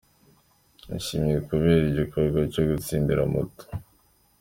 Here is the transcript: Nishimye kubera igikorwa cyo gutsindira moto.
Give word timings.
Nishimye 0.87 1.35
kubera 1.49 1.83
igikorwa 1.91 2.39
cyo 2.53 2.63
gutsindira 2.69 3.21
moto. 3.33 3.63